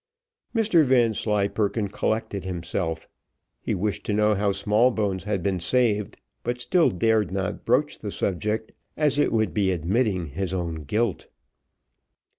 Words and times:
Mr 0.55 0.83
Vanslyperken 0.83 1.87
collected 1.87 2.43
himself 2.43 3.07
he 3.61 3.75
wished 3.75 4.03
to 4.03 4.13
know 4.15 4.33
how 4.33 4.51
Smallbones 4.51 5.25
had 5.25 5.43
been 5.43 5.59
saved, 5.59 6.17
but 6.43 6.59
still 6.59 6.89
dared 6.89 7.29
not 7.29 7.65
broach 7.65 7.99
the 7.99 8.09
subject, 8.09 8.71
as 8.97 9.19
it 9.19 9.31
would 9.31 9.53
be 9.53 9.69
admitting 9.69 10.25
his 10.29 10.55
own 10.55 10.85
guilt. 10.85 11.27